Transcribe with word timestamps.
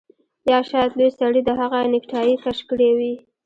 یا 0.51 0.59
شاید 0.69 0.91
لوی 0.97 1.11
سړي 1.19 1.41
د 1.45 1.49
هغه 1.59 1.77
نیکټايي 1.93 2.35
کش 2.43 2.59
کړې 2.69 2.89
وي 2.97 3.13